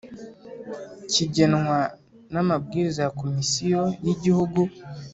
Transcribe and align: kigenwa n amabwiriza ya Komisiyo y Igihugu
kigenwa 1.11 1.79
n 2.31 2.35
amabwiriza 2.41 2.99
ya 3.05 3.13
Komisiyo 3.21 3.81
y 4.05 4.09
Igihugu 4.15 4.61